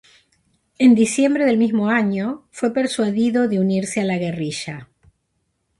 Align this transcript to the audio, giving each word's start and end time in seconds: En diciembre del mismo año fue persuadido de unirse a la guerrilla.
En 0.79 0.95
diciembre 0.95 1.45
del 1.45 1.59
mismo 1.59 1.89
año 1.89 2.47
fue 2.49 2.73
persuadido 2.73 3.47
de 3.47 3.59
unirse 3.59 4.01
a 4.01 4.05
la 4.05 4.17
guerrilla. 4.17 4.89